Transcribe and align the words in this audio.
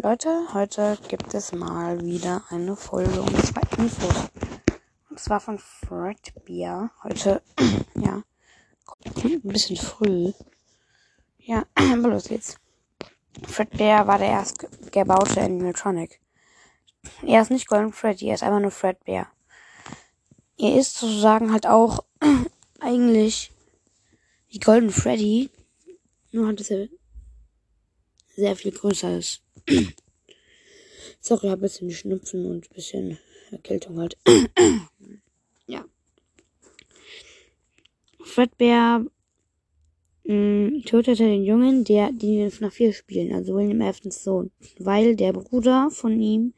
Leute, 0.00 0.54
heute 0.54 0.96
gibt 1.08 1.34
es 1.34 1.50
mal 1.50 2.00
wieder 2.04 2.44
eine 2.50 2.76
Folge 2.76 3.20
und 3.20 3.36
zwei 3.44 3.62
Infos. 3.78 4.30
Und 5.10 5.18
zwar 5.18 5.40
von 5.40 5.58
Fredbeer. 5.58 6.92
Heute, 7.02 7.42
ja, 7.96 8.22
ein 9.24 9.40
bisschen 9.42 9.76
früh. 9.76 10.30
Ja, 11.40 11.66
aber 11.74 12.10
los 12.10 12.28
geht's. 12.28 12.58
Fredbear 13.48 14.06
war 14.06 14.18
der 14.18 14.28
erst 14.28 14.68
gebaute 14.92 15.40
Animatronic. 15.40 16.20
Er 17.26 17.42
ist 17.42 17.50
nicht 17.50 17.66
Golden 17.66 17.92
Freddy, 17.92 18.28
er 18.28 18.36
ist 18.36 18.44
einfach 18.44 18.60
nur 18.60 18.70
Fredbear. 18.70 19.26
Er 20.58 20.76
ist 20.76 20.96
sozusagen 20.96 21.50
halt 21.50 21.66
auch 21.66 22.04
eigentlich 22.78 23.50
wie 24.48 24.60
Golden 24.60 24.90
Freddy, 24.90 25.50
nur 26.30 26.46
hat 26.46 26.60
es 26.60 26.72
sehr 28.36 28.54
viel 28.54 28.70
größer 28.70 29.18
ist. 29.18 29.42
Sorry, 31.20 31.46
ich 31.46 31.50
habe 31.50 31.60
ein 31.60 31.60
bisschen 31.60 31.90
Schnupfen 31.90 32.46
und 32.46 32.70
ein 32.70 32.74
bisschen 32.74 33.18
Erkältung 33.50 33.98
halt. 33.98 34.16
ja. 35.66 35.84
Fredbear 38.22 39.04
mm, 40.24 40.82
tötete 40.84 41.24
den 41.24 41.44
Jungen, 41.44 41.84
der, 41.84 42.12
den 42.12 42.50
wir 42.50 42.52
nach 42.60 42.72
vier 42.72 42.92
spielen, 42.92 43.34
also 43.34 43.54
William 43.54 43.82
Aftons 43.82 44.22
Sohn, 44.22 44.50
weil 44.78 45.16
der 45.16 45.32
Bruder 45.32 45.90
von 45.90 46.20
ihm 46.20 46.54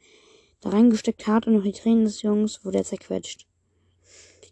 da 0.61 0.69
reingesteckt 0.69 1.27
hat 1.27 1.47
und 1.47 1.53
noch 1.53 1.63
die 1.63 1.71
Tränen 1.71 2.05
des 2.05 2.21
Jungs 2.21 2.63
wurde 2.63 2.79
er 2.79 2.83
zerquetscht. 2.83 3.47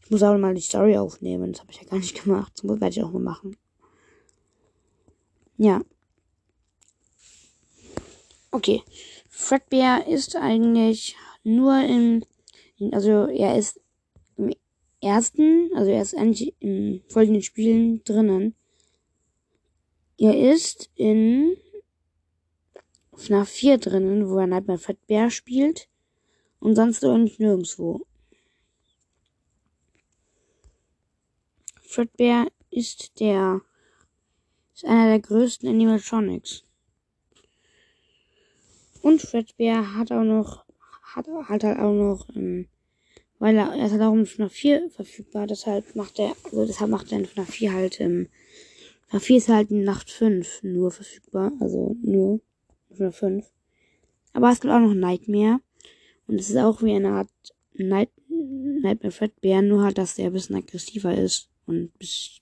Ich 0.03 0.11
muss 0.11 0.23
auch 0.23 0.35
mal 0.37 0.55
die 0.55 0.61
Story 0.61 0.97
aufnehmen, 0.97 1.51
das 1.51 1.61
habe 1.61 1.71
ich 1.71 1.81
ja 1.81 1.87
gar 1.87 1.99
nicht 1.99 2.23
gemacht. 2.23 2.53
Das 2.55 2.63
werde 2.63 2.89
ich 2.89 3.03
auch 3.03 3.11
mal 3.11 3.21
machen. 3.21 3.55
Ja. 5.57 5.81
Okay. 8.51 8.83
Fredbear 9.29 10.07
ist 10.07 10.35
eigentlich 10.35 11.15
nur 11.43 11.79
im, 11.81 12.23
also 12.91 13.27
er 13.27 13.57
ist 13.57 13.79
im 14.37 14.53
ersten, 15.01 15.71
also 15.75 15.91
er 15.91 16.01
ist 16.01 16.15
eigentlich 16.15 16.55
in 16.59 17.03
folgenden 17.09 17.43
Spielen 17.43 18.03
drinnen. 18.03 18.55
Er 20.17 20.37
ist 20.53 20.89
in 20.95 21.55
FNAF 23.15 23.49
4 23.49 23.77
drinnen, 23.77 24.29
wo 24.29 24.39
er 24.39 24.47
Nightmare 24.47 24.79
Fredbear 24.79 25.29
spielt. 25.29 25.87
Und 26.59 26.75
sonst 26.75 27.03
eigentlich 27.05 27.39
nirgendwo. 27.39 28.05
Fredbear 31.81 32.47
ist 32.69 33.19
der, 33.19 33.61
ist 34.73 34.85
einer 34.85 35.07
der 35.07 35.19
größten 35.19 35.69
Animatronics. 35.69 36.65
Und 39.09 39.23
Fredbear 39.23 39.95
hat 39.95 40.11
auch 40.11 40.23
noch, 40.23 40.65
hat, 41.01 41.25
hat 41.27 41.63
halt 41.63 41.79
auch 41.79 41.93
noch, 41.93 42.27
ähm, 42.35 42.67
weil 43.39 43.57
er, 43.57 43.73
er 43.73 43.87
ist 43.87 43.93
halt 43.93 44.03
auch 44.03 44.13
in 44.13 44.27
FNAF 44.27 44.51
4 44.51 44.87
verfügbar, 44.91 45.47
deshalb 45.47 45.95
macht 45.95 46.19
er, 46.19 46.35
also 46.43 46.63
deshalb 46.63 46.91
macht 46.91 47.11
er 47.11 47.17
in 47.17 47.25
FNAF 47.25 47.49
4 47.49 47.73
halt, 47.73 47.99
ähm, 48.01 48.27
FNAF 49.07 49.23
4 49.23 49.37
ist 49.37 49.49
halt 49.49 49.71
in 49.71 49.83
Nacht 49.83 50.11
5 50.11 50.61
nur 50.61 50.91
verfügbar, 50.91 51.51
also 51.59 51.95
nur 52.03 52.39
FNAF 52.91 53.15
5. 53.15 53.45
Aber 54.33 54.51
es 54.51 54.59
gibt 54.59 54.71
auch 54.71 54.79
noch 54.79 54.93
Nightmare. 54.93 55.59
Und 56.27 56.39
es 56.39 56.51
ist 56.51 56.57
auch 56.57 56.83
wie 56.83 56.93
eine 56.93 57.09
Art 57.09 57.31
Night, 57.73 58.11
Nightmare 58.27 59.11
Fredbear, 59.11 59.63
nur 59.63 59.81
halt, 59.81 59.97
dass 59.97 60.17
der 60.17 60.27
ein 60.27 60.33
bisschen 60.33 60.55
aggressiver 60.55 61.17
ist 61.17 61.49
und 61.65 61.75
ein 61.75 61.93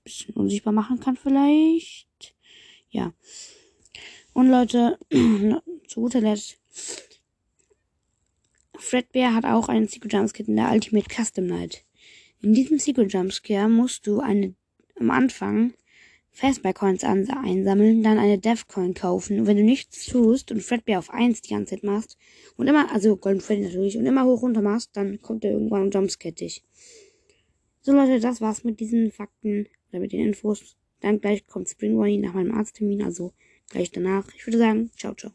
bisschen 0.04 0.36
unsichtbar 0.36 0.74
machen 0.74 1.00
kann 1.00 1.16
vielleicht. 1.16 2.36
Ja. 2.90 3.14
Und 4.38 4.50
Leute, 4.52 5.00
zu 5.88 6.02
guter 6.02 6.22
Letzt, 6.22 6.60
Fredbear 8.78 9.34
hat 9.34 9.46
auch 9.46 9.68
einen 9.68 9.88
Secret 9.88 10.14
Jumpscare 10.14 10.48
in 10.48 10.58
der 10.58 10.72
Ultimate 10.72 11.08
Custom 11.10 11.48
Night. 11.48 11.84
In 12.44 12.54
diesem 12.54 12.78
Secret 12.78 13.12
Jumpscare 13.12 13.68
musst 13.68 14.06
du 14.06 14.20
eine, 14.20 14.53
am 15.00 15.09
Anfang 15.09 15.74
Fastbuy 16.30 16.74
Coins 16.74 17.03
einsammeln, 17.03 18.03
dann 18.03 18.20
eine 18.20 18.38
Death 18.38 18.68
Coin 18.68 18.94
kaufen. 18.94 19.40
Und 19.40 19.47
wenn 19.47 19.58
du 19.58 19.64
nichts 19.64 20.06
tust 20.06 20.52
und 20.52 20.62
Fredbear 20.62 21.00
auf 21.00 21.09
1 21.09 21.42
die 21.42 21.56
ganze 21.56 21.72
Zeit 21.74 21.84
machst 21.84 22.16
und 22.58 22.68
immer, 22.68 22.92
also 22.94 23.18
Golden 23.18 23.42
Freddy 23.42 23.64
natürlich, 23.64 23.97
und 23.97 24.06
immer 24.06 24.26
hoch 24.26 24.44
runter 24.44 24.62
machst, 24.62 24.92
dann 24.94 25.20
kommt 25.20 25.46
er 25.46 25.53
irgendwann 25.53 25.81
und 25.81 25.96
jumpscare 25.96 26.36
dich. 26.36 26.64
So 27.81 27.92
Leute, 27.92 28.20
das 28.20 28.40
war's 28.40 28.64
mit 28.64 28.80
diesen 28.80 29.12
Fakten 29.12 29.68
oder 29.90 30.00
mit 30.00 30.12
den 30.12 30.28
Infos. 30.28 30.78
Dann 31.00 31.22
gleich 31.22 31.47
kommt 31.47 31.70
Spring 31.70 31.97
Warning 31.97 32.22
nach 32.22 32.34
meinem 32.34 32.52
Arzttermin, 32.52 33.02
also 33.02 33.34
gleich 33.69 33.91
danach. 33.91 34.25
Ich 34.35 34.45
würde 34.45 34.57
sagen, 34.57 34.91
ciao, 34.97 35.13
ciao. 35.13 35.31